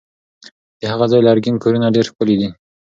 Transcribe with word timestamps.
د 0.79 0.81
هغه 0.91 1.05
ځای 1.11 1.21
لرګین 1.27 1.55
کورونه 1.63 1.87
ډېر 1.95 2.05
ښکلي 2.11 2.35
دي. 2.41 2.49